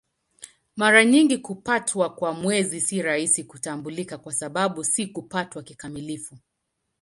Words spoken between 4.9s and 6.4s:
kupatwa kikamilifu.